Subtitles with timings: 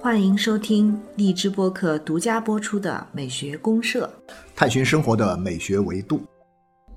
[0.00, 4.10] 欢迎收听荔枝播客独家播出的《美学公社》，
[4.56, 6.22] 探寻生活的美学维度。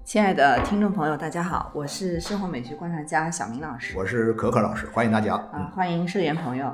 [0.05, 3.97] 亲爱的听众朋友，大家好，我是生活美学观察家小明老师。
[3.97, 5.35] 我是可可老师，欢迎大家。
[5.35, 6.73] 啊，欢迎社员朋友。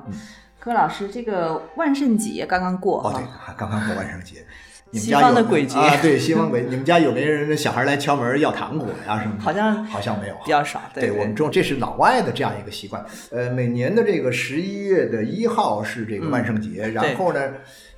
[0.60, 3.24] 可可老师，这个万圣节刚刚过哦，对，
[3.56, 4.46] 刚刚过万圣节。
[4.94, 9.44] 西方的鬼节啊，对，西方鬼，你们家有没有人小孩来敲门要糖果呀什么的？
[9.44, 10.82] 好像好像没有，比较少。
[10.94, 13.06] 对我们中这是老外的这样一个习惯。
[13.32, 17.40] 呃，每年的这个十一月的一号是这个万圣节，然后呢，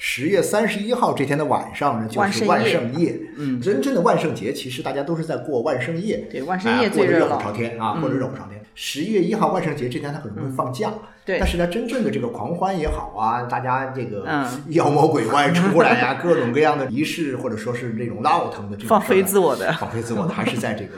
[0.01, 3.19] 十月三十一号这天的晚上呢就是万圣夜。
[3.37, 6.25] 嗯，真正的万圣节其实大家都是在过万圣夜。
[6.31, 8.59] 对，万圣夜最热火朝天啊，过得热火朝天。
[8.73, 10.89] 十一月一号万圣节这天他可能会放假。
[11.25, 14.25] 对，但是呢，真正的这个狂欢也好啊，大家这个
[14.71, 20.91] 妖魔鬼怪出来呀， 各种各样的仪式或者说是这种闹腾的这种放飞自我的，放飞自我的，还是在这个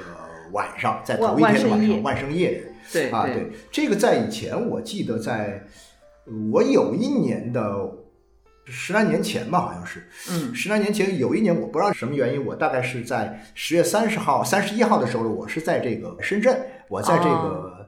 [0.52, 2.64] 晚上，在头一天的晚上，万圣夜。
[2.94, 5.66] 对啊，对，这个在以前我记得，在
[6.52, 7.62] 我有一年的
[8.66, 17.88] 十来年前吧，好像是，嗯，十来年前有一年，我不知道什么原因，我大概是在十月三十号、三十一号的时候，我是在这个深圳，我在这个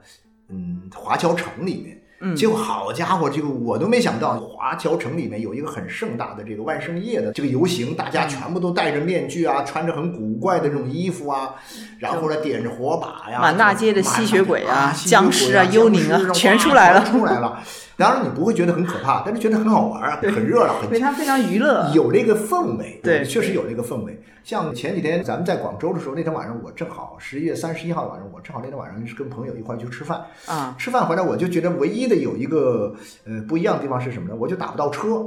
[0.49, 1.99] 嗯华侨城里面。
[2.38, 11.55] 结果好家伙，这个我都没想到，华侨城里面有一个很盛大的这个万圣夜的这个游行，大家全部都戴着面具啊，穿着很古怪的这种衣服啊，
[11.99, 17.61] 然后呢点着火把呀，满大街的吸血鬼啊、僵尸啊、幽灵啊，全出来了，出来了。
[17.97, 24.19] 当然你不会觉得很可怕，但是觉得很好玩啊，很热闹，很非常非常娱乐，有那个氛围，对，确实有那个氛围。
[24.44, 32.94] 像前几天咱们在广州的时候，那天晚上我正好十一月三十一号晚上，我正好那天晚上是跟朋友一块去吃饭啊，吃饭回来我就觉得唯一的有一个
[33.25, 34.36] 呃不一样的地方是什么呢？
[34.38, 35.23] 我就打不到车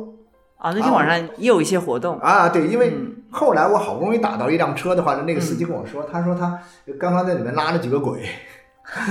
[0.59, 0.71] 啊。
[0.73, 2.93] 那天晚上也有一些活动啊，对，因为
[3.31, 6.59] 后来我好不容易打到一辆车的话，那个司机跟我说，他说他
[7.01, 8.29] 刚刚在里面拉了几个鬼，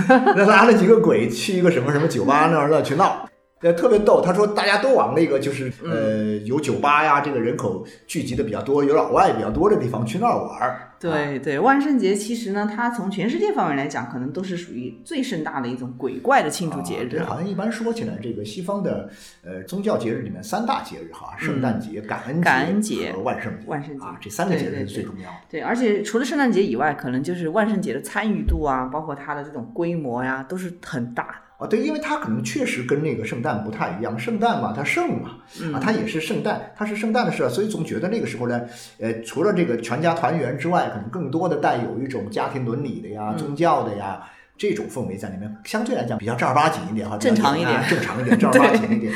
[0.07, 3.27] 那 拉了几个鬼去一个什么什么酒吧那儿去闹。
[3.65, 4.21] 呃，特别逗。
[4.21, 10.91] 他说，大家都往那个就是呃，有酒吧呀，这个人口聚集的比较多，有老外比较多的地方去那儿玩儿。
[10.99, 17.19] 对对，万圣节其实呢，它从全世界范围来讲，可能都是属于最盛大的一种鬼怪的庆祝节日。
[17.21, 19.09] 好像一般说起来，这个西方的
[19.43, 23.65] 呃宗教节日里面三大节日哈，圣诞节、感恩感恩节和万圣节。
[23.65, 25.37] 万圣节啊，这三个节日是最重要的。
[25.49, 31.44] 对，而且除了圣诞节以外，可能就是万圣节的参与度啊，包括它的这种规模呀，都是很大的。
[31.57, 34.19] 啊，对，因为它可能确实跟那个圣诞不太一样。
[34.19, 35.37] 圣诞嘛，它圣嘛，
[35.73, 38.61] 啊，它也是圣诞，它是圣诞的事，所以总觉得那个时候呢，
[38.99, 44.21] 呃，除了这个全家团圆之外，可能更多的带有一种家庭伦理的呀、宗教的呀
[44.57, 49.13] 这种氛围在里面，相对来讲比较正儿八经一点哈，正常一点，正常一点， 正儿八经一点。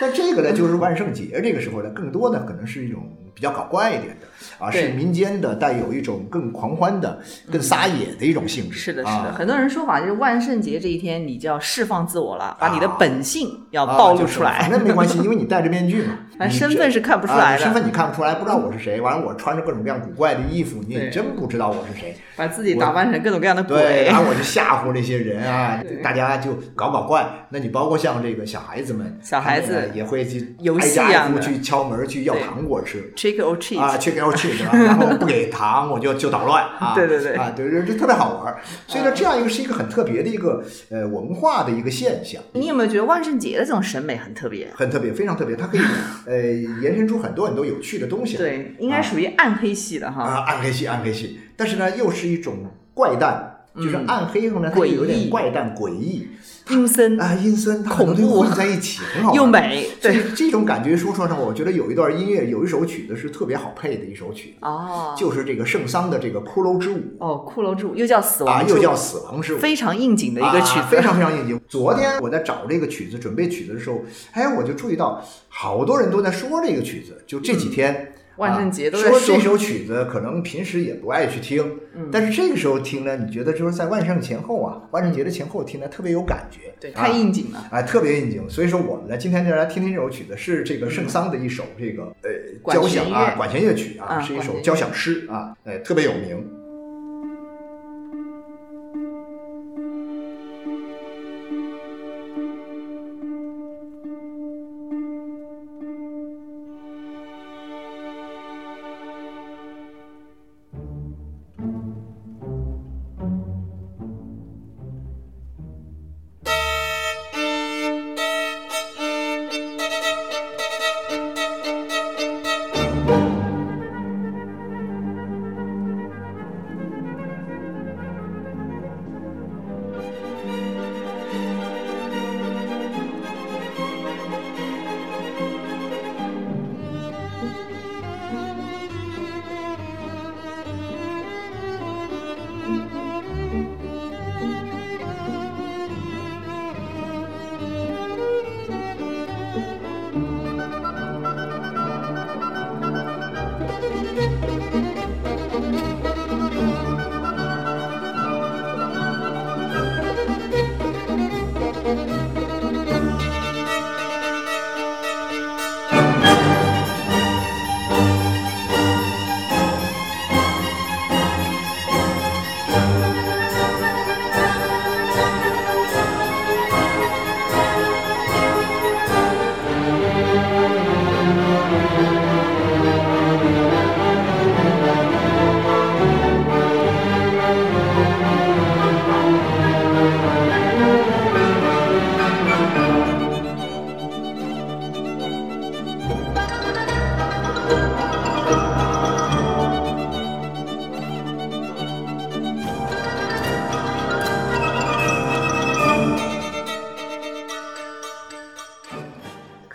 [0.00, 4.26] 但这个呢，就是万圣节这个时候呢，更多的可能是一种比较搞怪一点的。
[4.58, 8.78] 啊，是民间的，带有一种更狂欢的、更撒野的一种性质。
[8.78, 14.60] 是的，是的，很多人说法就是万圣节这一天，你就要释放自我了，把你的本性要暴露出来。
[14.60, 17.62] 反正没关系， 因为你戴着面具嘛，反正身份是看不出来的。
[17.62, 19.00] 身份你看不出来，不知道我是谁。
[19.00, 22.16] 完了，我穿着各种各样古怪的衣服，你也真不知道我是谁。
[22.36, 27.26] 把自己打扮成各种各样的鬼，然后我就吓唬那些人啊， 大家就搞搞怪。
[27.50, 35.28] 那你包括像这个小孩子们，小孩子也会去游戏啊，去敲门去要糖果吃，trick or treat 啊，trick or treat，然后不。
[35.28, 36.94] 给糖我就就捣乱啊！
[36.94, 38.56] 对对对啊，对这这特别好玩
[38.86, 42.42] 所以呢，这样一个是一个很特别的一个呃文化的一个现象。
[42.54, 44.68] 你有没有觉得万圣节的这种审美很特别？
[44.74, 45.80] 很特别，非常特别，它可以
[46.26, 46.34] 呃
[46.82, 48.38] 延伸出很多很多有趣的东西。
[48.38, 50.22] 对，应该属于暗黑系的哈。
[50.22, 52.54] 啊，暗黑系，暗黑系，但是呢，又是一种
[52.94, 56.28] 怪诞，就是暗黑后呢，它有点怪诞诡异。
[56.70, 59.88] 阴森啊，阴森，恐怖混在一起，很好，又美。
[60.00, 64.56] 对这种感觉，说实话，我觉得有一段音乐，有一首曲子是特别好配的一首曲子。
[64.60, 67.00] 哦，就是这个圣桑的这个骷髅之舞。
[67.18, 71.60] 哦，骷髅之舞又叫死亡，又叫死亡之舞，非常应景的一个曲子，非常非常应景。
[71.68, 74.02] 昨天我在找这个曲子，准备曲子的时候，
[74.32, 78.12] 哎，我就注意到好多人都在说这个曲子，就这几天。
[78.36, 81.76] 万圣节都在说这首曲子，可能平时也不爱去听，
[82.12, 88.48] 但是这个时候听呢，你觉得就是在万圣前后啊，万圣节的前后听呢，特别有感觉，对，太应景了，哎，特别应景。
[88.48, 96.57] 所以说，我们呢今天就来听听这首曲子，是这个圣桑的一首这个呃交响啊，管弦乐曲啊，是一首交响诗啊，哎，特别有名。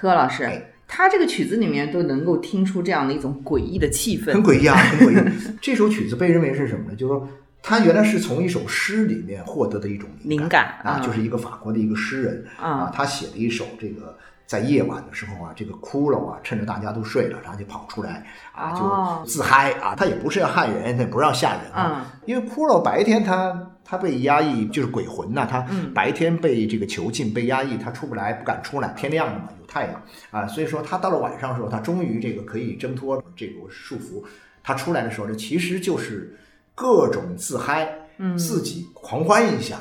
[0.04, 4.44] 柯老师哎，他这个曲子里面都能够听出这样的一种诡异的气氛很。
[4.44, 5.58] 诡异啊，很诡异。
[5.62, 6.96] 这首曲子被认为是什么呢？
[6.98, 7.26] 就是说，
[7.62, 14.18] 他原来是从一首诗里面获得的一种灵感啊，就是一个法国的一个诗人啊啊，他写了一首这个。
[14.46, 18.24] 在夜晚的时候啊，这个骷髅啊，趁着大家都睡了，然后就跑出来
[18.54, 19.96] 啊，哦就自嗨啊。
[19.96, 22.06] 他也不是要害人，他也不让吓人啊。
[22.06, 28.94] 嗯因为骷髅白天他他被压抑，就是鬼魂呐、他嗯白天被这个囚禁、被压抑，他出不来，不敢出来。
[28.98, 30.02] 天亮了嘛，有太阳
[30.32, 34.24] 啊，所以说他到了晚上的时候，他终于这个可以挣脱这个束缚。
[34.64, 36.38] 他出来的时候，这其实就是
[36.74, 39.78] 各种自嗨，嗯自己狂欢一下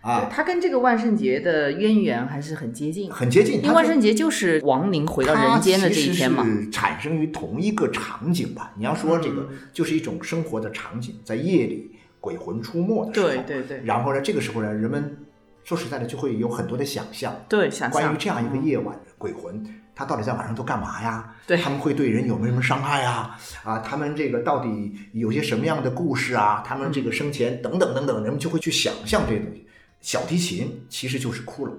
[0.00, 3.62] 啊，他跟这个万圣节的渊源还是很接近，很接近。
[3.62, 8.72] 因为万圣节就是亡灵回到人间的这一天嘛产生于同一个场景吧。
[8.76, 11.91] 你要说这个嗯就是一种生活的场景，在夜里
[12.22, 15.18] 鬼魂出没的时候，对对对然后呢，这个时候呢，人们
[15.64, 19.62] 说实在的就会有很多的想象，对，想象关于这样一个夜晚，鬼魂
[19.94, 21.34] 他到底在晚上都干嘛呀？
[21.46, 23.36] 对他们会对人有没有什么伤害呀？
[23.64, 26.62] 啊，他们这个到底有些什么样的故事啊？
[26.64, 29.66] 他们这个生前等等等等，人们就会去想象这些东西。
[30.00, 31.72] 小提琴其实就是骷髅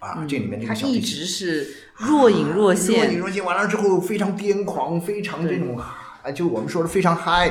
[0.00, 5.80] 啊，这里面这个小提琴一直是若隐若现若隐，若现，完了之后非常癫狂，非常这种
[6.24, 7.48] 啊，就我们说的非常嗨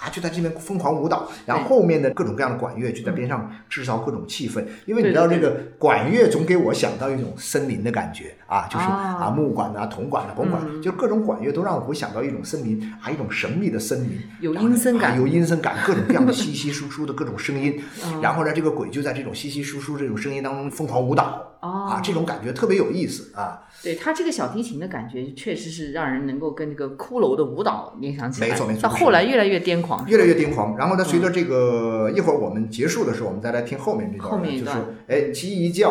[0.00, 10.82] 啊，就在这边疯狂舞蹈，然后后面的各种各样的管乐就在边上制造各种气氛，因为你知道这个管乐总给我想到一种森林的感觉啊，就是啊啊木管啊、铜管啊、甭管，嗯。
[10.82, 15.12] 就各种管乐都让我会想到一种森林啊，一种神秘的森林，有阴森感。
[15.12, 18.20] 啊有阴森感，各种各样的稀稀疏疏的各种声音，嗯。
[18.20, 21.52] 然后呢，这个鬼就在这种稀稀疏疏这种声音当中疯狂舞蹈。
[21.66, 23.62] 哦啊，这种感觉特别有意思啊！
[23.82, 28.48] 对他这个小提琴的感觉，确实是让人能够跟这个骷髅的舞蹈联想起来。
[28.48, 30.76] 没错没错到后来越来越癫狂，越来越癫狂。
[30.76, 35.90] 然后呢，随着这个一会儿我们结束的时候，我们再来听后面这段，后面一段就是，哎，鸡一叫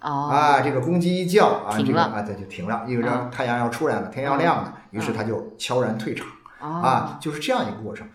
[0.00, 6.26] 哦，啊，这个公鸡一叫啊，这个啊，它就停了，因为这嗯太阳要出来了，天要亮了，于是他就悄然退场
[6.60, 8.06] 哦啊，就是这样一个过程。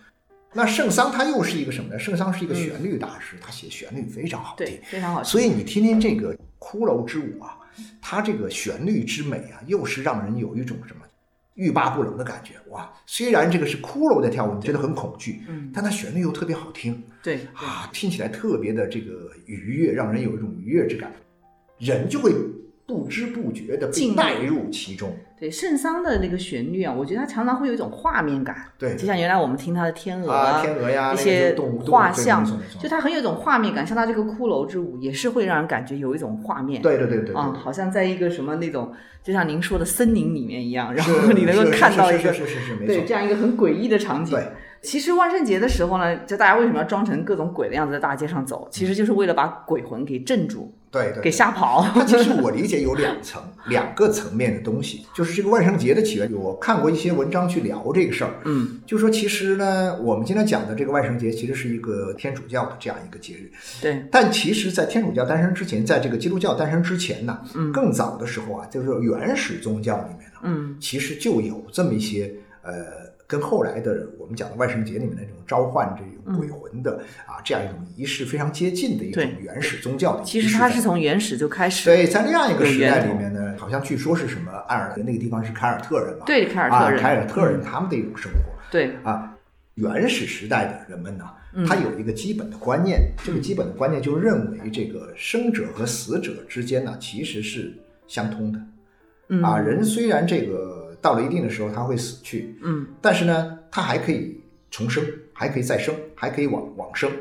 [0.54, 2.00] 那圣桑他又是一个什么呢？
[2.00, 5.30] 圣桑是一个旋律大师，他写旋律非常好听，，非常好听。
[5.30, 7.58] 所以你听听这个骷髅之舞啊，
[8.01, 11.01] 它这个旋律之美啊，又是让人有一种什么
[11.56, 12.92] 欲罢不能的感觉哇！
[13.06, 21.12] 虽然这个是骷髅在跳舞，你觉得很恐惧，嗯，但它旋律又特别好听对对啊，听起来特别的这个愉悦，让人有一种愉悦之感，
[21.77, 22.32] 人就会
[22.86, 25.16] 不知不觉的被带入其中。
[25.40, 28.66] 对，圣桑的那个旋律啊，我觉得它常常会有一种画面感。
[28.78, 32.46] 对就像原来我们听他的天鹅啊，天鹅呀，一些动画像
[32.82, 33.86] 就它很有一种画面感。
[33.86, 36.82] 像它这个骷髅之舞，也是会让人感觉有一种画面。
[36.82, 44.38] 对对对对对，啊、好像在一个什么那种，就像您说的森林里面一样，然后你能够看到一个是是是是是没对错这样一个很诡异的场景。
[44.38, 44.48] 对。
[44.82, 48.68] 其实万圣节的时候呢，就大家为什么要装成各种鬼的样子在大街上走？
[48.70, 51.84] 其实就是为了把鬼魂给镇住，对对给吓跑。
[51.94, 56.32] 它其实我理解有两层，两个层面的东西，就是这个万圣节的起源。
[56.32, 72.32] 我看过一些文章去聊这个事儿，嗯，就说其实呢，我们今天讲的这个万圣节其实是一个天主教的这样一个节日，对，但其实，在天主教诞生之前，在这个基督教诞生之前呢，嗯更早的时候啊，就是原始宗教里面呢，嗯其实就有这么一些
[72.62, 73.02] 呃。
[73.25, 80.32] 跟后来的我们讲的万圣节里面那种召唤这种鬼魂的、啊，这样一种仪式非常接近的一种原始宗教的仪式。
[80.32, 81.86] 其实它是从原始就开始。
[81.89, 88.39] 对，在那样一个时代里面呢，好像据说是什么爱尔兰那个地方是凯尔特人嘛，对凯尔特人啊，凯尔特人嗯他们的一种生活
[88.70, 89.30] 对，啊。
[89.75, 91.25] 原始时代的人们呢，
[91.56, 97.74] 嗯他有一个基本的观念，这个基本的观念就认为这个生者和死者之间呢其实是
[98.06, 98.60] 相通的
[99.30, 99.58] 嗯啊。
[99.58, 104.39] 人虽然这个到了一定的时候它会死去，嗯但是呢，它还可以
[104.72, 107.12] 重生，还可以再生，还可以往往生，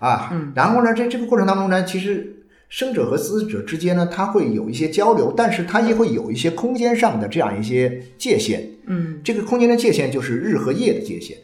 [0.00, 8.70] 啊，嗯然后呢，在这个过程当中呢，其实生者和死者之间呢，它会有一些交流，但是它也会有一些空间上的这样一些界限。
[8.86, 11.36] 嗯，这个空间的界限就是日和夜的界限。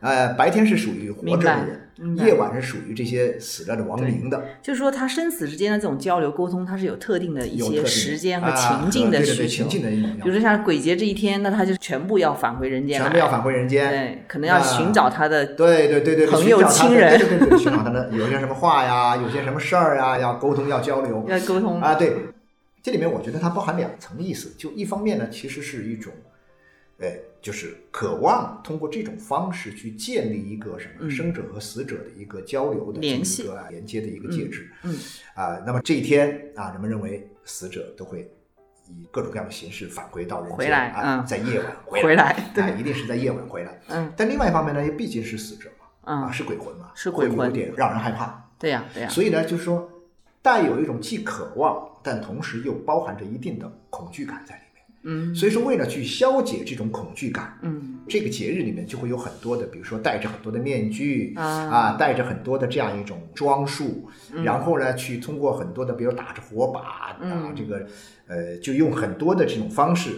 [0.00, 4.44] 呃，白天是属于活着的人，夜晚是属于这些死了的亡灵的。
[4.62, 9.48] 就是说他生死之间的这种交流沟通，它是有特定的一些时间和啊情境的对对对。
[9.48, 13.90] 情境的一种比如说像鬼节这一天，那他就全部要返回人间来，全部要返回人间。
[13.90, 21.80] 对，可能要寻找他的对对对对，朋友亲人对对对对，寻找他的 有些什么话呀，有些什么事儿呀，要沟通要交流要沟通。
[21.80, 21.94] 啊。
[21.96, 22.14] 对，
[22.80, 26.12] 这里面我觉得它包含两层意思，就一方面呢，其实是一种，
[26.98, 27.06] 呃，
[27.40, 34.68] 就是渴望通过这种方式去建立一个什么嗯生者和死者的一个交流的联系一个啊连接的一个介质。
[34.82, 34.96] 嗯
[35.34, 38.28] 啊，那么这一天啊，人们认为死者都会
[38.88, 43.80] 以各种各样的形式返回到人间，回来啊，嗯在夜晚回回来啊对一定是在夜晚回来。
[43.88, 48.44] 嗯但另外一方面呢，也毕竟是死者嘛，啊，嗯，是鬼魂嘛，是鬼魂有点让人害怕。
[48.58, 49.88] 对呀对呀，所以呢，就是说，
[50.42, 54.67] 带有一种既渴望，但同时又包含着一定的恐惧感在里面。
[55.02, 55.34] 嗯。
[55.34, 58.00] 所以说，为了去消解这种恐惧感，嗯。
[58.08, 61.44] 这个节日里面就会有很多的，比如说戴着很多的面具啊。
[61.44, 64.42] 啊，戴着很多的这样一种装束，嗯。
[64.44, 67.86] 然后呢，去通过很多的，比如打着火把啊嗯，这个
[68.26, 70.12] 呃，就用很多的这种方式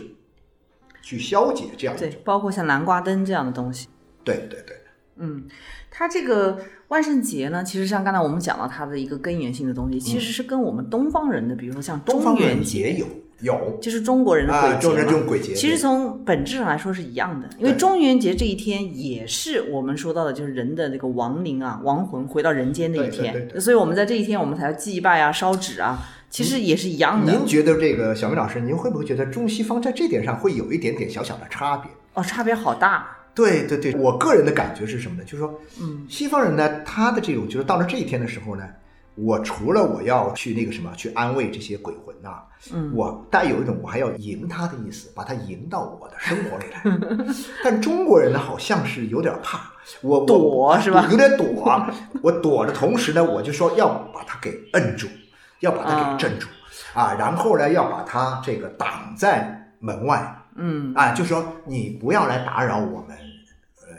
[1.03, 3.89] 去消解这样一对种，，包括像南瓜灯这样的东西。
[4.23, 4.77] 对对对，
[5.17, 5.49] 嗯，
[5.91, 6.59] 它这个
[6.90, 13.06] 万圣节呢，其实像刚才我们讲到它的一个根源性的东西，其实是跟我们东方人的，比如说像嗯东方中元节，有
[13.42, 25.97] 有就是中国人的啊，鬼节中人这嘛种鬼节，其实从本质上来说是一样的，因为中元节这一天也是我们说到的，就是人的这个亡灵啊、亡魂回到人间的一天，对对所以我们在这一天我们才要祭拜啊、烧纸啊，
[26.28, 27.32] 其实也是一样的。
[27.32, 31.88] 您觉得这个小明老师，您会不会觉得中西方在这点上会有一点点小小的差别？
[32.14, 33.18] 哦，差别好大。
[33.40, 35.25] 对对对，我个人的感觉是什么呢？
[35.25, 38.64] 就是说，嗯，西方人呢，他的这种就是到了这一天的时候呢，
[39.14, 42.42] 我除了我要去那个什么去安慰这些鬼魂呐、
[42.73, 46.82] 嗯我带有一种我还要迎他的意思，把他迎到我的生活里来。
[47.64, 51.47] 但中国人呢，好像是有点怕，我我躲是吧有点躲。
[52.20, 55.06] 我躲的同时呢，我就说要把他给摁住，
[55.61, 56.47] 要把他给镇住
[56.92, 60.37] 啊，然后呢，要把他这个挡在门外。
[60.56, 63.25] 嗯啊，就说你不要来打扰我们呃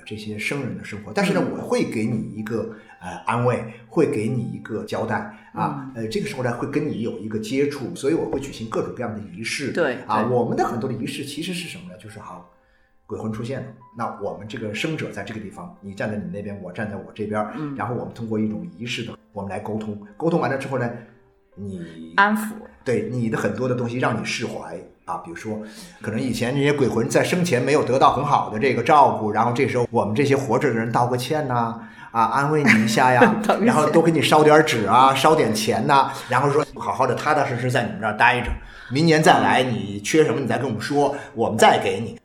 [0.06, 5.16] 这些生人的生活，但是呢，嗯我会给你一个呃安慰，会给你一个交代
[5.54, 9.72] 啊，嗯呃，这个时候呢会跟你有一个接触，所以我会举行各种各样的仪式。
[9.72, 11.98] 对啊，我们的很多的仪式其实是什么呢？
[11.98, 12.50] 就是好。
[13.08, 13.68] 鬼魂出现了，
[13.98, 20.90] 那我们这个生者在这个地方，你站在你那边，我站在我这边，嗯然后我们通过一种仪式的，我们来沟通，沟通完了之后呢，
[21.56, 22.54] 你安抚。
[22.86, 25.60] 对你的很多的东西让你释怀啊，比如说，
[26.02, 31.80] 可能以前这些鬼魂在生前没有得到很好的这个照顾，然后这时候我们这些活着的人道个歉呐、
[32.12, 38.52] 啊，安慰你一下呀 然后多给你烧点纸啊，烧点钱呐、然后说好好的踏踏实实在你们这儿待着，
[38.92, 42.18] 明年再来，你缺什么你再跟我们说，我们再给你。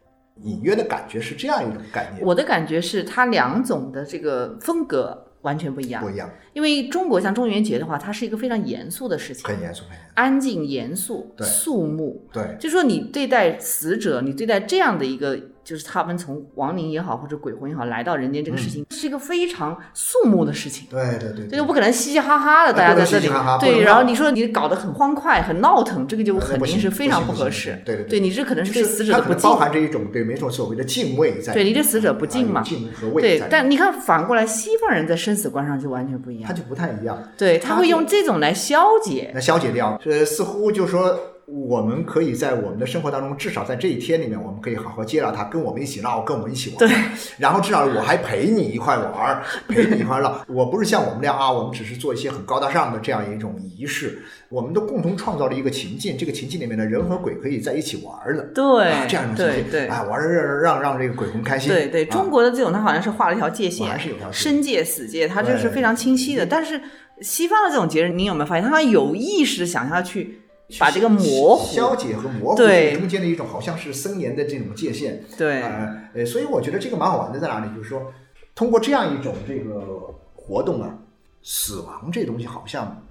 [0.42, 6.10] 隐约的感觉是这样一种概念，我的感觉是，它两种的这个风格完全不一样不。
[6.10, 10.12] 一样，因为中国像中元节的话，它是一个非常严肃的事情，很严肃，很严肃。
[10.14, 12.26] 安静、严肃、肃穆。
[12.32, 20.86] 对，就说你对待死者，你对待这样的一个，就是他们从亡灵也好，或者鬼魂也好来到人间这个事情，是一个非常肃穆的事情。
[20.88, 23.28] 对对对，这就不可能嘻嘻哈哈的，大家在这里
[23.60, 27.82] 对，然后你说你搞得很欢快、很闹腾，这个就肯定是非常不合适行。
[27.84, 29.56] 对对对对你这可能是对死者的不敬它包。
[29.56, 36.46] 含着一种对没错所谓的敬畏在，对你对死者不敬嘛敬和畏对但你看反过来，西方人在生死观上就完全不一样。
[36.46, 37.20] 他就不太一样。
[37.36, 39.32] 对，他会用这种来消解。
[39.34, 46.78] 那消解掉，这似乎就说我们可以在我们的生活当中，至少在这一天里面，我们可以好好接纳他，跟我们一起闹，跟我们一起玩。
[46.78, 46.90] 对，
[47.38, 50.44] 然后至少我还陪你一块玩儿，陪你一块闹。
[50.48, 58.42] 我不是像我们那样啊，我们只是做一些很高大上的这样一种仪式，我们都共同创造了一个情境，这个情境里面的人和鬼可以在一起玩儿的。
[58.52, 61.72] 对，啊，这样一种情境，对对啊，玩儿让让让这个鬼魂开心。
[61.72, 66.44] 对对，啊中国的这种，它好像是画了一条界我限还，是有条线生界、死界，它这是非常清晰的。
[66.44, 66.80] 但是
[67.20, 70.40] 西方的这种节日，你有没有发现，他有意识地想要去
[70.80, 75.22] 把这个模糊，消解和模糊中间的一种好像是森严的这种界限。
[75.38, 78.12] 对呃呃，所以我觉得这个蛮好玩的在哪里，就是说
[78.54, 80.98] 通过这样一种这个活动啊，
[81.42, 83.02] 死亡这东西好像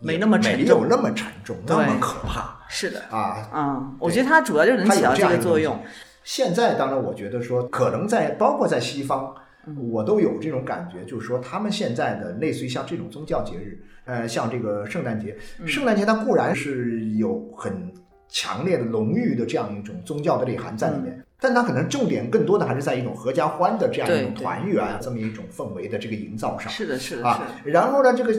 [0.00, 3.50] 也没那么沉没有那么沉重，那么可怕是的，啊。
[3.52, 5.78] 嗯，我觉得它主要就是能起到这这样一个作用。
[6.22, 9.34] 现在当然，我觉得说可能在包括在西方，
[9.66, 17.92] 嗯我都有这种感觉，就是说他们现在的类似于像这种宗教节日，呃，像这个圣诞节，嗯圣诞节它固然是有很
[18.28, 21.24] 强烈的浓郁的这样一种宗教的内涵在里面。
[21.42, 26.70] 但它可能重点更多的还是在一种合家欢的这样一种团圆啊这么一种氛围的这个营造上。
[26.70, 28.34] 是的，是的，啊，，然后呢，这个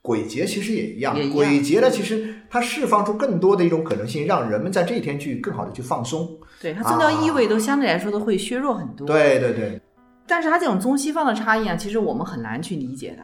[0.00, 6.28] 鬼节其实也一样，也一样鬼节呢，其实它释放出更多的一种可能性，让人们在这一天去更好的去放松。
[6.60, 9.06] 对它宗教意味都相对来说都会削弱很多。
[9.06, 9.80] 对对对，
[10.26, 13.22] 但是它这种中西方的差异啊，其实我们很难去理解的。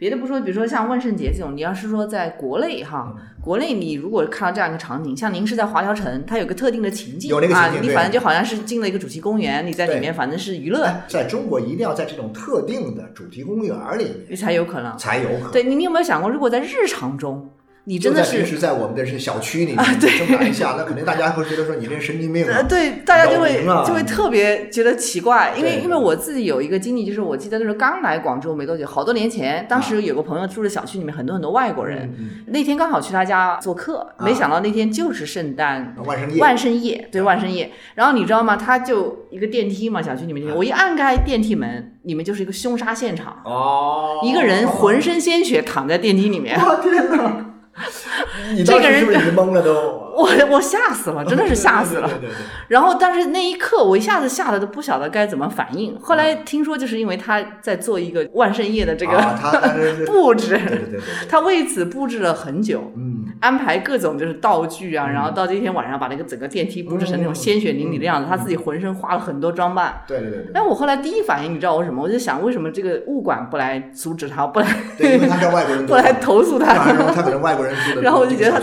[0.00, 14.96] 别的不说，比如说像万圣节这种，你要是说在国内哈，嗯国内你如果看到这样一个场景，像您是在华侨城，它有个特定的情境，有那个情境啊，你反正就好像是进了一个主题公园，你在里面反正是娱乐，哎，在中国一定要在这种特定的主题公园里你面才有可能。
[14.96, 15.52] 才有可能。
[15.52, 17.50] 对你，你有没有想过，如果在日常中，
[17.84, 22.46] 你真的是在平是时在我们的是小区里面挣扎一下，那肯定大家会觉得说你这神经病。
[22.68, 32.12] 对，大家就会就会特别觉得奇怪，因为因为我自己有一个经历，就是我记得那时候刚来广州没多久，好多年前，当时有个朋友住的小区里面很多很多外国人，
[32.48, 35.94] 那天刚好去他家做客，没想到那天就是圣诞。
[35.96, 38.56] 嗯，万圣夜，万圣夜，对万圣夜，然后你知道吗？
[38.56, 47.46] 他就一个电梯嘛，小区里面我一按开电梯门，里面就是一个凶杀现场，哦，一个人浑身鲜血躺在电梯里面，我天哪！
[48.54, 50.09] 你当时是不是已经懵了都？
[50.16, 52.08] 我 我吓死了，真的是吓死了。
[52.08, 52.36] 对对对对
[52.68, 55.98] 然后，但是那一刻我一下子吓得都不晓得该怎么反应。
[56.00, 59.18] 后来听说，就是因为他在做一个万圣夜的这个、
[60.06, 62.92] 布置，对对对对对，他为此布置了很久。
[62.96, 70.02] 嗯，安排各种就是道具啊，然后到这天晚上把那个整个电梯布置成那种鲜血淋漓的样子，他自己浑身花了很多装扮。
[70.06, 70.50] 对对对对。
[70.52, 72.02] 但我后来第一反应，你知道我什么？
[72.02, 76.74] 我就想，为什么这个物管不来阻止他，不来对，因为他叫外国人不来投诉他？
[76.74, 78.60] 然后他可能外国人住的然后我就觉得他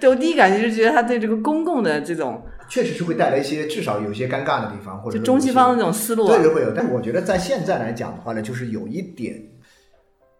[0.00, 6.72] 对我第一感觉就觉得他对这个公共的这种确实是会带来一些至少有一些尴尬的地方，或者中西方的那种思路啊对，对会有。
[6.72, 9.42] 但是我觉得在现在来讲的话呢，就是有一点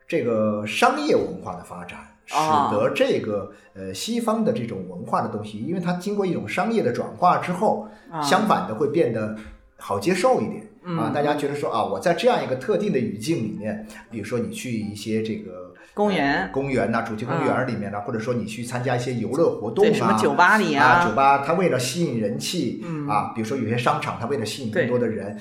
[0.06, 9.36] 这个商业文化的发展，使啊得这个呃西方的这种文化的东西，因为它经过一种商业的转化之后，啊相反的会变得
[9.76, 10.64] 好接受一点。
[10.84, 15.67] 嗯啊，大家觉得说啊，我在这样一个特定的语境里面，比如说你去一些这个
[15.98, 16.42] 公园。
[16.42, 23.08] 呃公园呐、主题公园里面呐、或者说你去参加一些游乐活动啊，对什么酒吧里啊，酒吧它为了吸引人气，嗯。
[23.08, 25.36] 啊，比如说有些商场它为了吸引更多的人，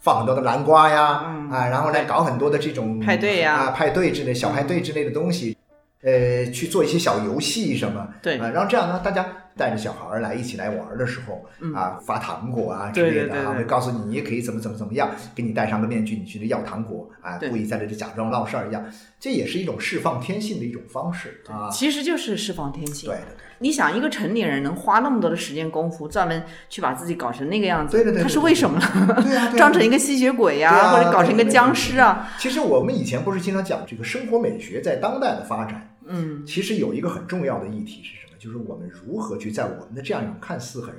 [0.00, 1.50] 放很多的南瓜呀，嗯。
[1.50, 3.54] 啊，然后来搞很多的这种派对呀。
[3.54, 5.56] 啊，派对之类、小派对之类的东西，
[6.02, 8.36] 呃，去做一些小游戏什么，对。
[8.38, 9.24] 啊，然后这样呢，大家
[9.56, 18.84] 带着小孩儿来一起来玩儿的时候，啊，发糖果啊之类的啊，会告诉你你也可以怎么怎么怎么样，给你戴上个面具，你去这要糖果啊，故意在这里假装闹事儿一样，
[19.20, 23.16] 这也是一种释放天性的一种方式啊，其实就是释放天性对。
[23.16, 23.44] 的对。
[23.60, 29.22] 你想，一个成年人能花那么多的时间功夫，专门去把自己搞成那个样子，对对对对他是为什么呢？
[29.22, 32.28] 对啊、装成一个吸血鬼呀、或者搞成一个僵尸啊？
[32.38, 38.23] 其实我们以前不是经常讲这个生活美学在当代的发展，嗯，其实有一个很重要的议题是什么？
[38.44, 40.94] 就是我们如何去在我们的这样一种看似很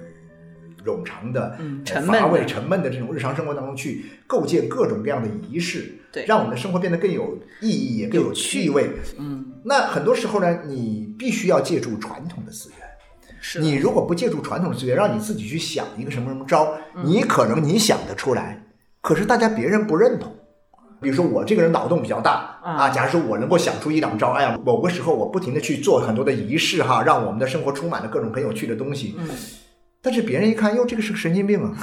[0.83, 1.55] 冗长的、
[1.85, 8.89] 沉闷的乏味、沉闷的这种日常生活当中去构建各种各样的仪式，对让我们的生活变得更有意义，也更有趣味。
[9.19, 12.79] 嗯，那很多时候呢，你必须要借助传统的资源。
[13.39, 18.65] 是你如果不借助传统的资源，让你自己去想一个什么什么招，嗯你可能你想得出来，
[19.01, 20.34] 可是大家别人不认同。
[21.05, 29.13] 比如说我这个人脑洞比较大啊啊，假如说我能够想出一两招，哎呀，某个时候我不停的去做很多的仪式哈，让我们的生活充满了各种很有趣的东西。
[29.19, 29.29] 嗯
[30.01, 31.75] 但是别人一看，哟，这个是个神经病啊，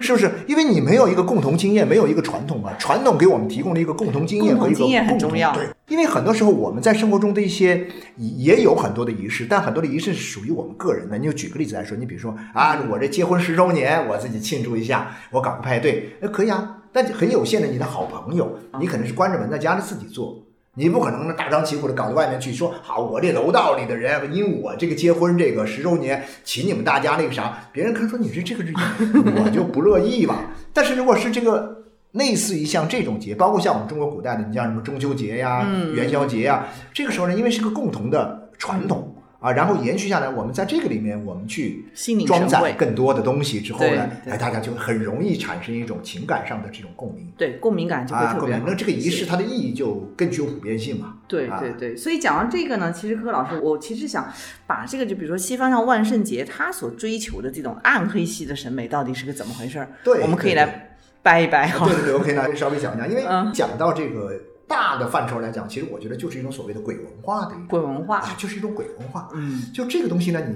[0.00, 0.30] 是不是？
[0.46, 2.72] 因为你没有一个共同经验，没有一个传统啊。
[2.78, 7.86] 传统给我们提供了一个共同经验和一个共同经验很重要对，因为很多时候我们在生活中的一些
[8.16, 11.18] 也有很多的仪式，但很多的仪式是属于我们个人的。
[11.18, 16.78] 你就举个例子来说，你比如说啊，我这结婚十周年，我自己庆祝一下，我搞个派对，那可以啊。
[16.92, 20.36] 但很有限的，你的好朋友，你可能是关着门在家里自己做。
[20.74, 28.72] 你不可能大张旗鼓的搞到外面去说，好，我这楼道里的人，因为我这个结婚这个十周年，请你们大家那个啥，别人看说你这这个是，
[29.36, 30.50] 我就不乐意吧。
[30.72, 39.11] 但是如果是这个类似于像这种节，包括像我们中国古代的，你像什么中秋节呀、嗯元宵节呀，这个时候呢，因为是个共同的传统
[39.42, 41.84] 啊，然后延续下来，我们在这个里面，我们去
[42.24, 47.30] 装载更多的东西之后呢，哎，大家就很容易产生一种情感上的这种共鸣。
[47.36, 51.08] 对，共鸣感就会啊，特别那这个仪式它的意义就更具有普遍性嘛。
[51.08, 54.30] 啊对对对，所以讲到这个呢，其实柯老师，我其实想
[54.66, 59.88] 把这个，就比如说西方像万圣节，他所追求的这种暗黑系的审美到底是个怎么回事儿？
[60.04, 61.96] 对我们可以来掰一掰哈对。
[61.96, 69.28] 对对，OK，那稍微讲一讲，因为嗯讲到这个大的范畴来讲，其实我觉得就是一种所谓的鬼文化的一种鬼文化，啊，就是一种鬼文化。
[69.34, 70.54] 嗯，就这个东西呢，你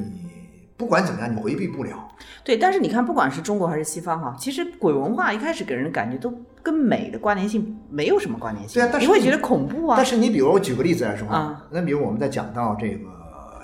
[0.77, 2.09] 不管怎么样，你回避不了。
[2.45, 2.57] 对。
[2.57, 10.05] 但是你看，不管是中国还是西方哈，其实鬼文化一开始给人感觉都跟美的关联性没有什么关联性，对啊但是你你会觉得恐怖啊但。
[10.05, 13.09] 是你比如我举个例子来说啊，那比如我们在讲到这个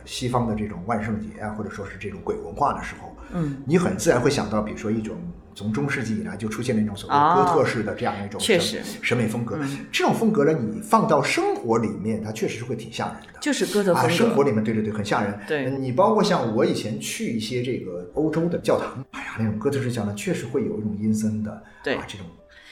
[0.05, 5.17] 西方的这种万圣节啊，或者说是这种鬼文化的时候，嗯，你很自然会想到，比如说一种
[5.55, 9.79] 从中世纪以来就出现了一种所谓啊哥特式的这样一种确审实审美风格嗯。
[9.93, 13.39] 这种风格呢，你放到生活里面，它确实是会挺吓人的。
[13.41, 14.17] 就是哥特啊，风格。
[14.17, 15.83] 生活里面，对对对，很吓人。
[15.83, 22.27] 你包括像我以前去一些这个欧洲的教堂，哎呀，那种哥特式教堂确实会有一种阴森的，对啊，这种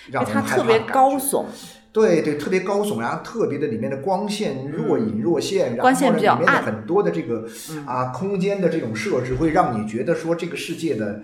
[0.07, 1.45] 因让人为它特别害怕的感觉高耸，
[1.93, 7.47] 对对，特别高耸，然后特别的里面的光线若隐若现，然后光线呢里面的很多的这个
[7.85, 11.23] 啊空间的这种设置，会让你觉得说这个世界的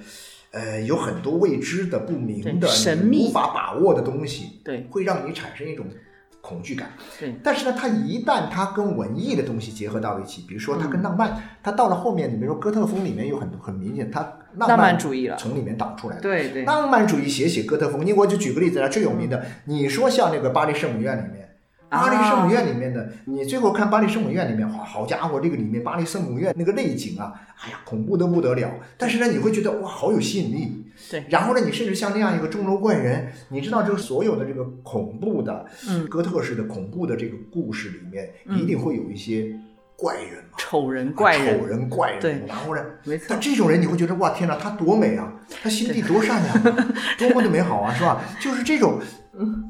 [0.57, 5.85] 呃有很多未知的、不明的、你神秘无法把握的东西，对会让你产生一种
[6.41, 6.93] 恐惧感。
[7.21, 14.21] 对但是呢，它一旦它跟文艺的东西结合到一起，比如说嗯它跟浪漫，它到了后面，你比如说哥特风里面有很多很明显，它
[14.55, 16.23] 浪浪漫主义了从里面导出来的。
[16.23, 21.46] 对对，浪漫主义写写哥特风，你我就举个例子来，最有名的，你说像那个巴黎圣母院里面。
[21.89, 28.71] 巴黎圣母院里面的，你最后看巴黎圣母院里面，哇好家伙，这个里面巴黎圣母院那个内景啊，哎呀，恐怖的不得了。
[28.99, 30.85] 但是呢，你会觉得哇，好有吸引力。
[31.11, 39.55] 对然后呢，你甚至像那样一个钟楼怪人，你知道，这个所有的这个恐怖的，嗯哥特式的恐怖的这个故事里面，嗯一定会有一些
[39.95, 42.21] 怪人嘛，丑人怪人，丑人怪人。
[42.21, 45.31] 对然后呢，没错但这种人你会觉得哇天哪，他多美啊，
[45.63, 48.23] 他心地多善良啊， 多么的美好啊，是吧？
[48.41, 48.99] 就是这种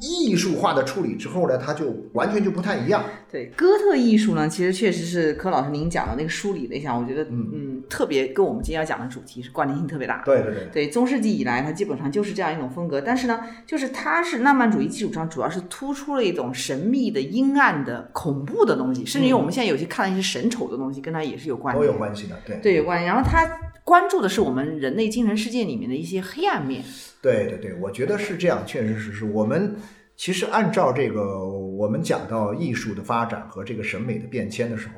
[0.00, 3.04] 艺术化的处理之后呢，它就完全就不太一样。
[3.30, 10.22] 对哥特艺术呢，其实确实是柯老师您讲的那个梳理了一下，我觉得嗯嗯特别跟我们今天要讲的主题是关联性特别大。
[10.24, 13.00] 对对对，对，中世纪以来，它基本上就是这样一种风格。
[13.00, 21.84] 但是呢，就是它是浪漫主义基础上，主要是突出了一种神秘的、阴暗的、恐怖的东西，甚至于我们现在有些看了一些神丑的东西，跟它也是有关系都。
[21.84, 22.36] 有关系的。
[22.46, 23.06] 对对，有关系。
[23.06, 23.46] 然后它
[23.82, 26.82] 关注的是我们人类精神世界里面的一些黑暗面。
[27.20, 29.55] 对对对，我觉得是这样，确实是是我们。
[30.16, 34.94] 其实按照这个，我们讲到艺术的发展和这个审美的变迁的时候，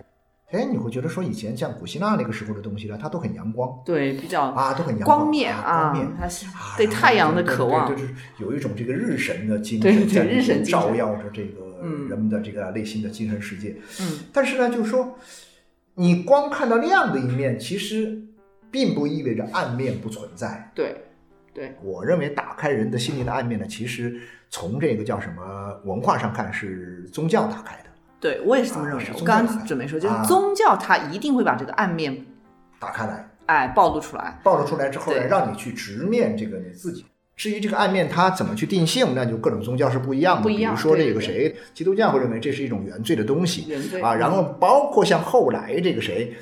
[0.57, 5.29] 哎，你会觉得说以前像古希腊那个时候的东西呢，它都很阳光，对，比较啊，都很阳光。
[5.29, 10.09] 面啊，光面，它是啊对太阳的渴望，对，就是有一种这个日神的精神。
[10.09, 12.09] 在对日神照耀着这个嗯。
[12.09, 13.77] 人们的这个内心的精神世界。
[14.01, 15.19] 嗯，但是呢，就是说，
[15.95, 18.23] 你光看到亮的一面，其实
[18.71, 20.71] 并不意味着暗面不存在。
[20.75, 20.97] 对
[21.59, 24.15] 对，我认为打开人的心灵的暗面呢，其实
[24.49, 27.91] 从这个叫什么文化上看是宗教打开的，
[28.21, 29.11] 对我也是这么认为的。
[29.11, 32.25] 啊我刚准备说，就是啊宗教它一定会把这个暗面
[32.79, 34.39] 打开来，哎暴露出来。
[34.45, 37.05] 暴露出来之后呢，让你去直面这个你自己。
[37.35, 40.43] 至于这个暗面它怎么去定性，那就各种宗教是不一样的。
[40.43, 46.37] 不一样比如说这个谁，基督教会认为这是一种原罪的东西原罪啊，然嗯后包括像后来这个谁。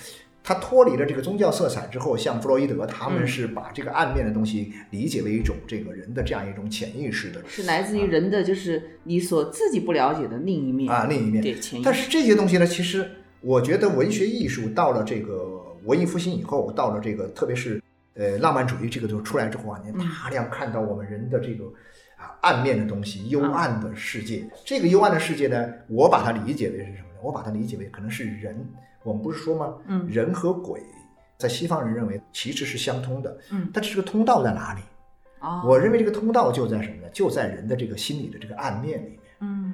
[0.48, 11.42] 他脱离了这个宗教色彩之后，像弗洛伊德，他们嗯是把这个暗面的东西理解为一种这个人的这样一种潜意识的是来自于人的，就是你所自己不了解的另一面啊另一面。
[11.42, 11.84] 对潜意识。
[11.84, 17.82] 但是这些东西呢，其实我觉得文学艺术到了这个文艺复兴以后，到了这个特别是
[18.14, 21.64] 呃浪漫主义这个就出来之后啊，你大量看到我们人的这个
[22.16, 24.44] 啊暗面的东西，幽暗的世界。
[24.64, 27.20] 这个幽暗的世界呢，我把它理解为是什么呢？
[27.20, 28.64] 我把它理解为可能是人。
[29.06, 29.74] 我们不是说吗？
[29.86, 30.82] 嗯人和鬼
[31.38, 33.38] 在西方人认为其实是相通的。
[33.52, 34.80] 嗯但是这个通道在哪里？
[35.40, 37.08] 哦，我认为这个通道就在什么呢？
[37.12, 39.20] 就在人的这个心理的这个暗面里面。
[39.40, 39.72] 嗯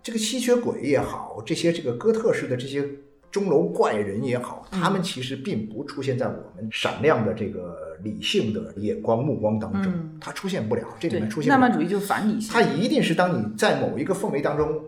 [0.00, 2.88] 这个吸血鬼也好，这些这个哥特式的这些
[3.30, 11.50] 钟楼怪人也好，嗯他们其实并不出现在我们闪亮的这个理性的眼光目光当中，嗯它出现不了，这里面出，现。
[11.50, 12.52] 浪漫主义就是反理性。
[12.52, 14.80] 它一定是当你在某一个氛围当中，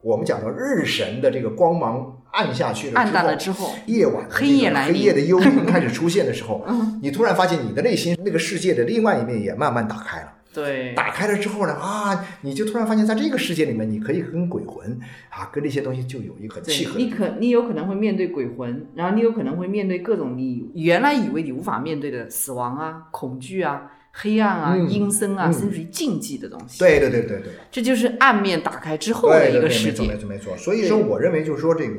[0.00, 10.32] 我们讲到日神的这个光芒暗下去了暗淡了之后夜晚黑夜来临黑夜的幽灵开始出现的时候，嗯 你突然发现你的内心那个世界的另外一面也慢慢打开了。
[10.52, 14.96] 对，打开了之后呢，啊，你就突然发现，在这个世界里面，你可以跟鬼魂
[15.28, 16.96] 啊，跟那些东西就有一个很契合。
[16.96, 26.78] 你可你有可能会面对鬼魂，然后你有可能会面对各种你原来以为你无法面对的死亡啊、恐惧啊、黑暗啊、嗯阴森啊，嗯甚至于禁忌的东西。
[26.78, 30.16] 对对对对对，这就是暗面打开之后的一个世没错没。
[30.18, 30.56] 错没错。
[30.56, 31.94] 所以说，我认为就是说，这个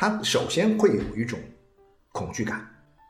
[0.00, 1.38] 他首先会有一种
[2.10, 2.66] 恐惧感，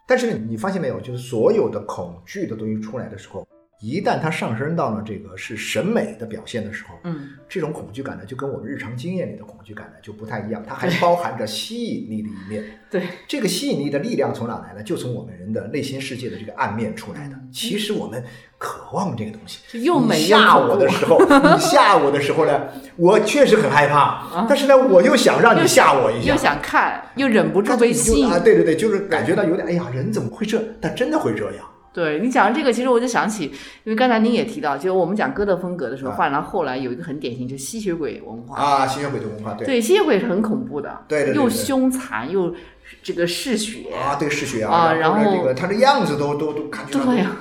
[0.08, 3.46] 但是，你发现没有，就是所有的恐惧的东西出来的时候，
[3.80, 12.62] 一旦它上升到了这个是审美的表现的时候，嗯，这种恐惧感呢，就跟我们日常经验里的恐惧感呢就不太一样，它还包含着吸引力的一面。
[12.90, 14.82] 对，这个吸引力的力量从哪来呢？
[14.82, 17.36] 就从我们人的内心世界的这个暗面出来的。
[17.50, 18.22] 其实我们
[18.58, 20.86] 渴望这个东西，又美你又吓我的。
[20.88, 26.36] 时候， 你吓我的时候呢，我确实很害怕，但是呢，我又想让你吓我一下又。
[26.36, 28.28] 想看，又忍不住被你就吸引。
[28.28, 30.62] 啊，对对对，就是感觉到有点，哎呀，人怎么会这？
[30.82, 31.64] 但真的会这样。
[31.92, 33.46] 对你讲的这个，其实我就想起，
[33.84, 38.56] 因为刚才您也提到，就是我们讲哥特风格的时候，后来有一个很典型，就是吸血鬼文化。
[38.56, 42.54] 啊，吸血鬼的文化，对对，吸血鬼是很恐怖的，又对对对对凶残又
[43.02, 43.88] 这个嗜血。
[43.92, 47.36] 啊，对，嗜血啊啊，然后这个他的样子都都都感觉到对呀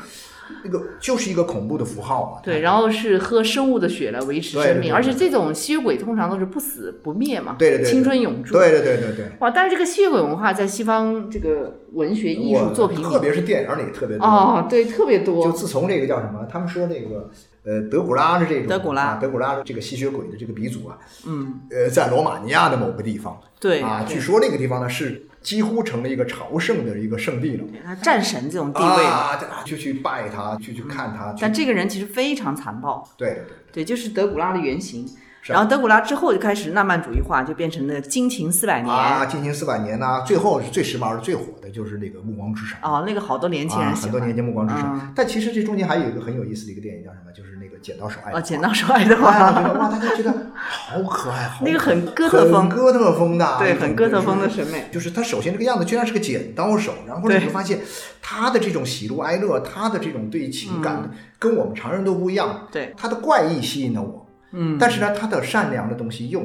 [0.63, 2.41] 那个就是一个恐怖的符号嘛。
[2.43, 8.53] 对，然后是喝生物的血来维持对对对生命，而且这种吸血鬼通常都是不死不灭嘛，对对对对青春永驻。
[8.53, 14.25] 对对对对对，哇，但是这个吸血鬼文化在西方这个文学艺术作品里，特别是电影里特别多。
[14.25, 15.51] 哦，对，特别多就。
[15.51, 17.29] 自从这个叫什么，他们说那个
[17.63, 27.63] 呃德古拉的这种德古拉啊德古拉的这个吸血鬼的这个鼻祖啊，嗯，呃，在罗马尼亚的某个地方对啊，据说那个地方呢是几乎成了一个朝圣的一个圣地了。
[27.85, 31.33] 他战神这种地位，啊，就去拜他，去去看他。
[31.33, 33.07] 去但这个人其实非常残暴。
[33.17, 35.07] 对对对对，就是德古拉的原型。
[35.41, 38.93] 是然后德古拉之后就开始浪漫主义化，就变成了金情四百年。
[38.93, 43.95] 啊，惊情四百年呐，最后是最时髦的、最火的就是那个《暮光之城》啊，那个好多年轻啊，人。
[43.95, 45.13] 很多年前《暮光之城》嗯。
[45.15, 47.31] 但其实这中间还有一个很有意思的一个电影叫什么？
[47.31, 52.61] 就是那个《剪刀手爱德哦，华剪刀手爱德华，哇，大家觉得好可爱，好那个很哥特风。
[52.61, 54.89] 很哥特风的，对，很哥特风的审美。
[54.91, 57.79] 就是他首先这个样子居然是个剪刀手，然后呢你会发现
[58.21, 66.39] 他的这种喜怒哀乐，他的这种对情感跟我们常人都不一样，对，他的怪异吸引了我，嗯，但是呢，他的善良的东西又，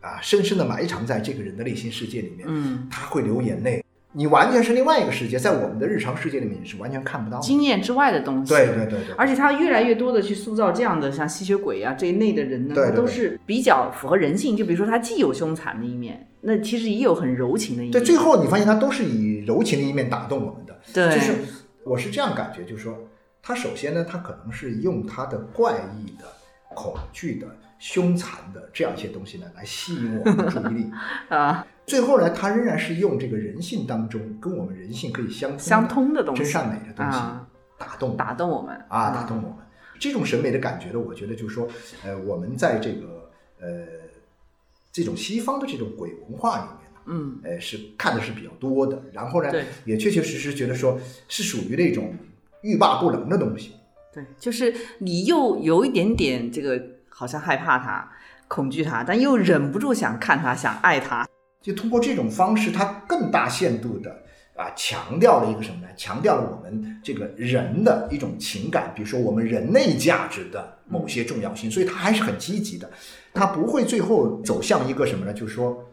[0.00, 3.82] 啊，深深的埋藏在这个人的内心世界里面，嗯，他会流眼泪。
[4.16, 7.42] 你完全是另外一个世界，在我们的日常世界里面你是完全看不到的。
[7.42, 8.54] 经验之外的东西。
[8.54, 14.56] 对对对对，而且他越来越多的去塑造这样的像吸血鬼啊这一类的人呢，对对对他都是比较符合人性。
[14.56, 17.90] 就比如说他既有凶残的一面，那其实也有很柔情的一面。
[17.90, 20.80] 对，最后你发现他都是以柔情的一面打动我们的。
[20.92, 21.34] 对，就是
[21.82, 22.96] 我是这样感觉，就是说，
[23.42, 26.24] 他首先呢，他可能是用他的怪异的、
[26.74, 27.46] 恐惧的、
[27.78, 30.90] 凶残的这样一些东西呢，来吸引我们的注意力。
[31.30, 39.58] 啊最后呢，他仍然是用这个人性当中跟我们人性可以相相通的东西真善美的东西啊打动打动我们啊，打动我们。
[40.00, 41.68] 这种审美的感觉呢，我觉得就是说，
[42.02, 43.86] 呃，我们在这个呃
[44.90, 49.02] 这种西方的这种鬼文化里面呢，嗯，呃，是看的是比较多的。
[49.12, 49.52] 然后呢，
[49.84, 52.14] 也确确实实觉得说是属于那种
[52.62, 53.74] 欲罢不能的东西。
[54.14, 58.08] 对，就是你又有一点点这个好像害怕他、
[58.46, 61.28] 恐惧他，但又忍不住想看他、想爱他。
[61.60, 64.10] 就通过这种方式，他更大限度的
[64.54, 65.88] 啊，强调了一个什么呢？
[65.96, 72.88] 强调了我们这个人的一种情感，比如说我们人类价值的某些重要性，所以他还是很积极的，
[73.32, 75.32] 他不会最后走向一个什么呢？
[75.32, 75.84] 就是说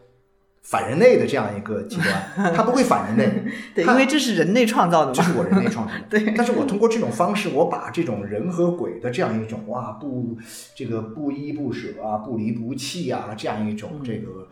[0.62, 5.12] 反人类的这样一个极端， 它不会反人类， 对，因为这是人类创造的嘛。
[5.12, 6.00] 这是我人类创造的。
[6.08, 10.38] 对但是我通过这种方式，我把这种人和鬼的这样一种哇不
[10.74, 14.48] 这个不依不舍啊、不离不弃啊这样一种嗯这个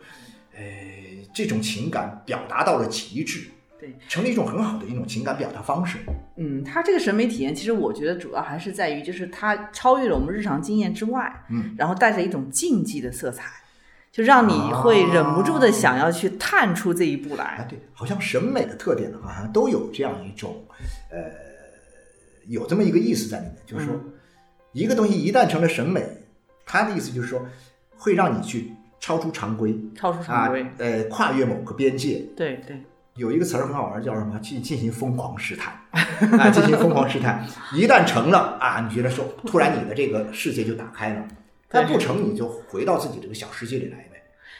[0.53, 0.61] 呃
[1.33, 3.47] 这种情感表达到了极致，
[3.79, 5.97] 对，成了一种很好的一种情感表达方式。
[6.35, 13.45] 嗯，他这个审美体验，其实我觉得主要还是在于，就是他超越了我们日常经验之外，嗯，然后带着一种禁忌的色彩，
[14.11, 17.65] 就让你会忍不住的想要去探出这一步啊来。
[17.69, 20.63] 对，好像审美的特点呢，好像都有这样一种
[21.11, 21.17] 呃
[22.47, 24.13] 有这么一个意思在里面，就是说、嗯
[24.73, 26.01] 一个东西一旦成了审美，
[26.65, 27.45] 它的意思就是说
[27.97, 28.71] 会让你去
[29.01, 29.77] 超出常规。
[29.93, 32.81] 超出常规，啊，呃，跨越某个边界，对对，
[33.15, 34.39] 有一个词儿很好玩，叫什么？
[34.39, 35.73] 去进行疯狂试探，
[36.39, 37.45] 啊，进行疯狂试探。
[37.73, 41.21] 一旦成了啊，你觉得说，突然你的这个世界就打开了；
[41.71, 44.07] 但不成，你就回到自己这个小世界里来呗。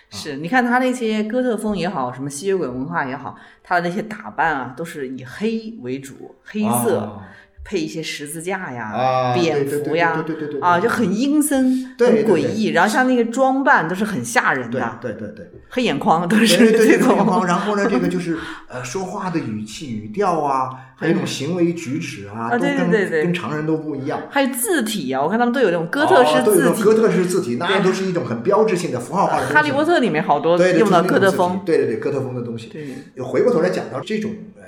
[0.10, 7.30] 是你看他那些哥特风也好，什么吸血鬼文化也好，他的那些打扮啊，都是以黑为主，黑色、啊
[7.64, 12.68] 配一些十字架呀、啊蝙蝠呀，对对对对对啊，就很阴森、很诡异。
[12.68, 17.46] 然后像那个装扮都是很吓人的，对对对，黑眼眶都是这种。
[17.46, 24.20] 然后呢，这个就是 呃，说话的语气、语调啊，还有一种行为举止啊，啊对对都跟对对跟常人都不一样。
[24.30, 26.82] 还有字体啊，我看他们都有那种哥特式字体。
[26.84, 29.48] 哥特式字体，那都是一种很标志性的符号化的。
[29.48, 32.68] 哈利波特里面好多用到哥特风，对对对，哥特风的东西。
[32.68, 34.61] 对，回过头来讲到这种呃，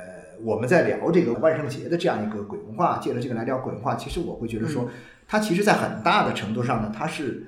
[0.44, 4.90] 我们在聊这个万圣节的这样一个鬼文化，借着这个来聊鬼文化，其实我会觉得嗯说，
[5.28, 7.48] 它其实在很大的程度上呢，它是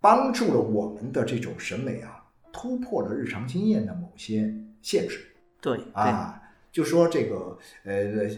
[0.00, 5.20] 帮助了我们的这种审美啊，突破了日常经验的某些限制
[5.60, 6.42] 对对，啊，
[6.72, 8.28] 就说这个呃。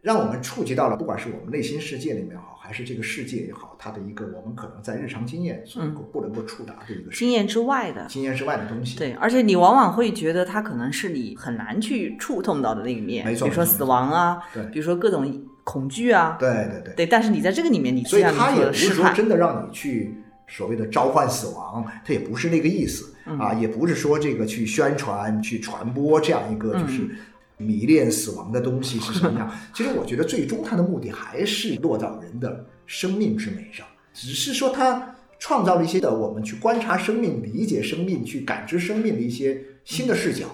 [0.00, 8.06] 让我们触及到了，不管是我们内心世界里面好，还是这个世界也好，它的一个我们可能在日常经验所能够不能够触达的一个经验之外的。
[8.06, 8.96] 经验之外的东西。
[8.96, 16.94] 对，而且你往往会觉得它可能是你很难去触碰到的那一面，没错比如说死亡啊，对比如说各种恐惧啊，对对对。
[16.94, 17.06] 对。
[17.06, 20.14] 但是你在这个里面，你所以像你说他也不是说真的让你去
[20.46, 27.10] 所谓的召唤死亡，它也不是那个意思、嗯啊，也不是说这个去宣传、去传播这样一个就是嗯
[27.58, 29.52] 迷恋死亡的东西是什么样。
[29.74, 40.46] 其实我觉得最终它的目的还是落到人的生命之美上，只是说它创造了一些的我们去观察生命、理解生命、去感知生命的一些新的视角。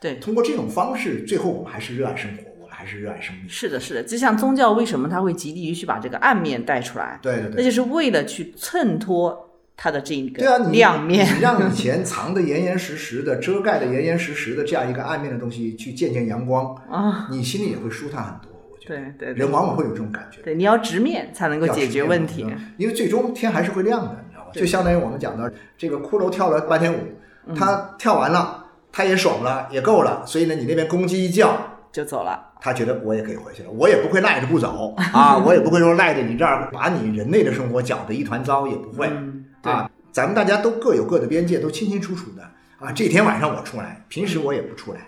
[0.00, 3.48] 对，通过这种方式，最后我们还是热爱生活，我们还是热爱生命。
[3.48, 4.02] 是的，是的。
[4.02, 7.54] 就像宗教为什么它会极力于去把这个暗面带出来，对对对。
[7.56, 11.26] 那就是为了去衬托它的这对啊，个你亮面。
[11.36, 18.50] 你让以前藏得严严实实的、遮盖的严严实实的这样一个暗面的东西去见见阳光，啊，你心里也会舒坦很多。
[18.72, 22.46] 我觉得，对对对人往往会有这种感觉，对，你要直面才能够解决问题。
[22.78, 24.50] 因为最终天还是会亮的，你知道吗？
[24.54, 26.96] 就相当于我们讲的这个骷髅跳了半天舞，
[27.46, 31.54] 嗯他跳完了，他也爽了，也够了，所以呢，你那边公鸡一叫，
[31.92, 39.10] 就走了，他觉得我也可以回去了，我也不会赖着不走 啊，我也不会说赖着你这儿把你人类的生活搅得一团糟，也不会。
[39.66, 42.42] 啊，咱们大家都各有各的边界，都清清楚楚的
[42.78, 42.92] 啊。
[42.92, 45.00] 这天晚上我出来，平时我也不出来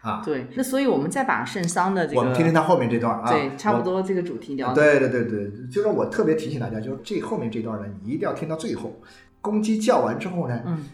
[0.00, 0.22] 啊。
[0.24, 0.46] 对。
[0.54, 3.30] 那所以我们再把圣桑的这个，我们听听他后面这段啊。
[3.30, 3.82] 对，差不。
[3.82, 4.72] 多这个主题聊。
[4.72, 9.00] 对对对对，就是我特别提醒大家，就是这后面这段呢，你一定要听到最后。
[9.40, 10.84] 公鸡叫完之后呢，嗯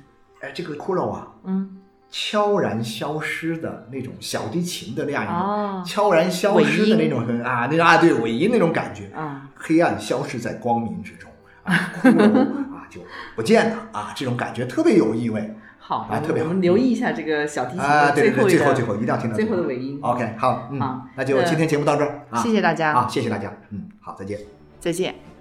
[0.41, 1.79] 哎，这个骷髅啊，嗯，
[2.11, 11.31] 悄然消失的那种小提琴的那样一种、哦，悄然消失的那种很啊，那个啊，对尾音那种感觉，啊，黑暗消失在光明之中
[11.63, 12.41] 啊， 骷髅
[12.72, 13.01] 啊就
[13.35, 15.55] 不见了啊，这种感觉特别有意味。
[15.79, 19.99] 好，啊特别好我们留意一下这个小提琴啊，的对对最后最后一定要听到最后的尾音。
[20.01, 24.39] OK，好，嗯好，那就今天节目到这儿啊，谢谢大家，啊，谢谢大家，嗯，好，再见。
[24.79, 25.32] 再见。